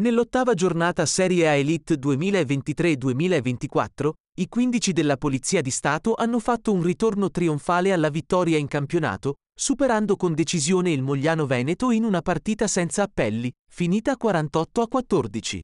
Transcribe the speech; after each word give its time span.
Nell'ottava 0.00 0.54
giornata 0.54 1.04
Serie 1.04 1.46
A 1.46 1.52
Elite 1.52 1.96
2023-2024, 1.96 4.12
i 4.38 4.48
15 4.48 4.94
della 4.94 5.18
Polizia 5.18 5.60
di 5.60 5.70
Stato 5.70 6.14
hanno 6.14 6.38
fatto 6.38 6.72
un 6.72 6.82
ritorno 6.82 7.30
trionfale 7.30 7.92
alla 7.92 8.08
vittoria 8.08 8.56
in 8.56 8.66
campionato, 8.66 9.34
superando 9.54 10.16
con 10.16 10.32
decisione 10.32 10.90
il 10.90 11.02
Mogliano 11.02 11.44
Veneto 11.44 11.90
in 11.90 12.04
una 12.04 12.22
partita 12.22 12.66
senza 12.66 13.02
appelli, 13.02 13.52
finita 13.70 14.16
48 14.16 14.80
a 14.80 14.88
14. 14.88 15.60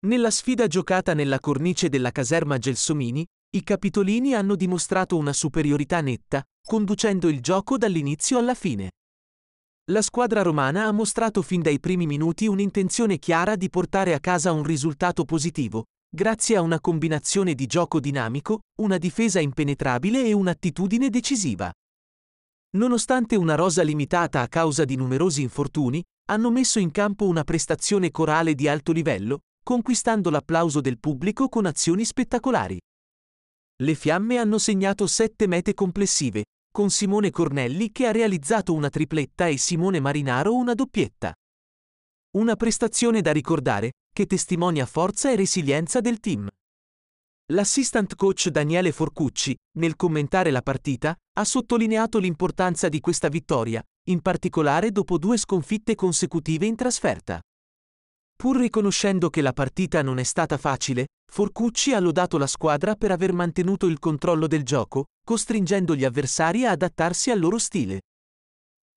Nella 0.00 0.30
sfida 0.30 0.66
giocata 0.66 1.14
nella 1.14 1.40
cornice 1.40 1.88
della 1.88 2.10
caserma 2.10 2.58
Gelsomini, 2.58 3.24
i 3.56 3.62
capitolini 3.62 4.34
hanno 4.34 4.54
dimostrato 4.54 5.16
una 5.16 5.32
superiorità 5.32 6.02
netta, 6.02 6.44
conducendo 6.62 7.30
il 7.30 7.40
gioco 7.40 7.78
dall'inizio 7.78 8.36
alla 8.36 8.54
fine. 8.54 8.90
La 9.90 10.02
squadra 10.02 10.42
romana 10.42 10.84
ha 10.84 10.92
mostrato 10.92 11.42
fin 11.42 11.62
dai 11.62 11.80
primi 11.80 12.06
minuti 12.06 12.46
un'intenzione 12.46 13.18
chiara 13.18 13.56
di 13.56 13.68
portare 13.68 14.14
a 14.14 14.20
casa 14.20 14.52
un 14.52 14.62
risultato 14.62 15.24
positivo, 15.24 15.86
grazie 16.08 16.54
a 16.54 16.60
una 16.60 16.78
combinazione 16.78 17.56
di 17.56 17.66
gioco 17.66 17.98
dinamico, 17.98 18.60
una 18.82 18.98
difesa 18.98 19.40
impenetrabile 19.40 20.24
e 20.24 20.32
un'attitudine 20.32 21.10
decisiva. 21.10 21.72
Nonostante 22.76 23.34
una 23.34 23.56
rosa 23.56 23.82
limitata 23.82 24.42
a 24.42 24.46
causa 24.46 24.84
di 24.84 24.94
numerosi 24.94 25.42
infortuni, 25.42 26.00
hanno 26.30 26.52
messo 26.52 26.78
in 26.78 26.92
campo 26.92 27.26
una 27.26 27.42
prestazione 27.42 28.12
corale 28.12 28.54
di 28.54 28.68
alto 28.68 28.92
livello, 28.92 29.40
conquistando 29.60 30.30
l'applauso 30.30 30.80
del 30.80 31.00
pubblico 31.00 31.48
con 31.48 31.66
azioni 31.66 32.04
spettacolari. 32.04 32.78
Le 33.82 33.94
fiamme 33.96 34.36
hanno 34.38 34.58
segnato 34.58 35.08
sette 35.08 35.48
mete 35.48 35.74
complessive, 35.74 36.44
con 36.70 36.90
Simone 36.90 37.30
Cornelli 37.30 37.90
che 37.90 38.06
ha 38.06 38.12
realizzato 38.12 38.72
una 38.72 38.88
tripletta 38.88 39.46
e 39.46 39.56
Simone 39.56 40.00
Marinaro 40.00 40.54
una 40.54 40.74
doppietta. 40.74 41.34
Una 42.36 42.54
prestazione 42.54 43.22
da 43.22 43.32
ricordare, 43.32 43.92
che 44.12 44.26
testimonia 44.26 44.86
forza 44.86 45.30
e 45.30 45.36
resilienza 45.36 46.00
del 46.00 46.20
team. 46.20 46.48
L'assistant 47.52 48.14
coach 48.14 48.48
Daniele 48.48 48.92
Forcucci, 48.92 49.56
nel 49.78 49.96
commentare 49.96 50.52
la 50.52 50.62
partita, 50.62 51.16
ha 51.38 51.44
sottolineato 51.44 52.18
l'importanza 52.18 52.88
di 52.88 53.00
questa 53.00 53.28
vittoria, 53.28 53.82
in 54.08 54.20
particolare 54.20 54.92
dopo 54.92 55.18
due 55.18 55.36
sconfitte 55.36 55.96
consecutive 55.96 56.66
in 56.66 56.76
trasferta. 56.76 57.40
Pur 58.40 58.56
riconoscendo 58.56 59.28
che 59.28 59.42
la 59.42 59.52
partita 59.52 60.00
non 60.00 60.18
è 60.18 60.22
stata 60.22 60.56
facile, 60.56 61.08
Forcucci 61.30 61.92
ha 61.92 62.00
lodato 62.00 62.38
la 62.38 62.46
squadra 62.46 62.94
per 62.94 63.10
aver 63.10 63.34
mantenuto 63.34 63.84
il 63.84 63.98
controllo 63.98 64.46
del 64.46 64.62
gioco, 64.62 65.08
costringendo 65.22 65.94
gli 65.94 66.06
avversari 66.06 66.64
a 66.64 66.70
adattarsi 66.70 67.30
al 67.30 67.38
loro 67.38 67.58
stile. 67.58 68.00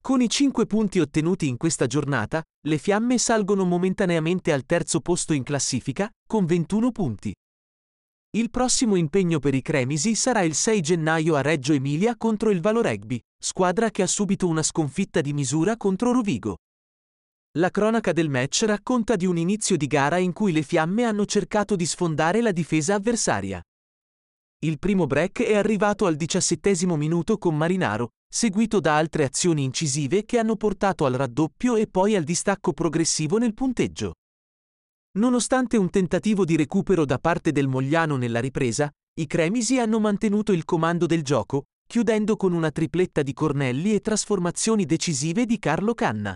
Con 0.02 0.22
i 0.22 0.30
5 0.30 0.66
punti 0.66 1.02
ottenuti 1.02 1.50
in 1.50 1.58
questa 1.58 1.88
giornata, 1.88 2.42
le 2.68 2.78
fiamme 2.78 3.18
salgono 3.18 3.66
momentaneamente 3.66 4.54
al 4.54 4.66
terzo 4.66 5.02
posto 5.02 5.34
in 5.34 5.44
classifica, 5.44 6.10
con 6.26 6.46
21 6.46 6.92
punti. 6.94 7.34
Il 8.38 8.50
prossimo 8.50 8.96
impegno 8.96 9.40
per 9.40 9.56
i 9.56 9.62
Cremisi 9.62 10.16
sarà 10.16 10.44
il 10.44 10.56
6 10.56 10.80
gennaio 10.80 11.36
a 11.36 11.42
Reggio 11.42 11.74
Emilia 11.74 12.16
contro 12.16 12.50
il 12.50 12.62
Valo 12.62 12.82
Rugby, 12.82 13.20
squadra 13.38 13.92
che 13.92 14.04
ha 14.04 14.08
subito 14.08 14.48
una 14.48 14.64
sconfitta 14.64 15.20
di 15.20 15.34
misura 15.34 15.76
contro 15.76 16.14
Rovigo. 16.14 16.60
La 17.60 17.70
cronaca 17.70 18.14
del 18.14 18.30
match 18.30 18.64
racconta 18.66 19.16
di 19.16 19.28
un 19.28 19.38
inizio 19.38 19.78
di 19.78 19.86
gara 19.86 20.18
in 20.18 20.34
cui 20.34 20.52
le 20.52 20.64
fiamme 20.64 21.04
hanno 21.04 21.24
cercato 21.26 21.76
di 21.76 21.86
sfondare 21.86 22.42
la 22.42 22.52
difesa 22.52 22.96
avversaria. 22.96 23.62
Il 24.66 24.80
primo 24.80 25.06
break 25.06 25.44
è 25.44 25.56
arrivato 25.56 26.08
al 26.08 26.16
diciassettesimo 26.16 26.96
minuto 26.96 27.38
con 27.38 27.56
Marinaro, 27.56 28.14
seguito 28.28 28.80
da 28.80 28.98
altre 28.98 29.26
azioni 29.26 29.64
incisive 29.64 30.26
che 30.26 30.40
hanno 30.40 30.56
portato 30.56 31.06
al 31.06 31.14
raddoppio 31.14 31.76
e 31.76 31.86
poi 31.86 32.16
al 32.16 32.24
distacco 32.24 32.74
progressivo 32.74 33.38
nel 33.38 33.54
punteggio. 33.54 34.14
Nonostante 35.20 35.78
un 35.78 35.92
tentativo 35.92 36.46
di 36.46 36.56
recupero 36.56 37.06
da 37.06 37.20
parte 37.20 37.52
del 37.52 37.68
Mogliano 37.68 38.16
nella 38.18 38.40
ripresa, 38.40 38.90
i 39.20 39.28
Cremisi 39.28 39.78
hanno 39.78 40.00
mantenuto 40.00 40.54
il 40.54 40.66
comando 40.66 41.06
del 41.06 41.22
gioco, 41.22 41.66
chiudendo 41.88 42.36
con 42.36 42.52
una 42.54 42.72
tripletta 42.72 43.22
di 43.22 43.34
Cornelli 43.34 43.94
e 43.94 44.00
trasformazioni 44.00 44.88
decisive 44.88 45.46
di 45.46 45.60
Carlo 45.60 45.94
Canna. 45.94 46.36